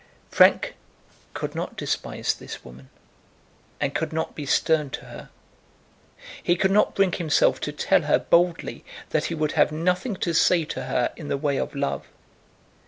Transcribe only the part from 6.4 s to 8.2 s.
He could not bring himself to tell her